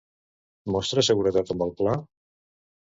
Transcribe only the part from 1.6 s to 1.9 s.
el